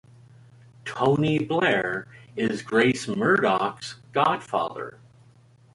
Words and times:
Tony 0.83 1.37
Blair 1.37 2.07
is 2.35 2.63
Grace 2.63 3.07
Murdoch's 3.07 3.97
godfather. 4.13 4.97